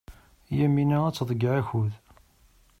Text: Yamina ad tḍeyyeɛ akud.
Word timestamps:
Yamina 0.59 0.97
ad 1.07 1.15
tḍeyyeɛ 1.15 1.55
akud. 1.59 1.93